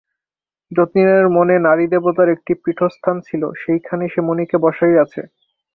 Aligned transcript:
যতীনের 0.71 1.25
মনে 1.29 1.55
নারীদেবতার 1.59 2.27
একটি 2.29 2.53
পীঠস্থান 2.63 3.15
ছিল, 3.27 3.43
সেইখানে 3.61 4.03
সে 4.09 4.19
মণিকে 4.21 4.57
বসাইয়াছে। 4.57 5.21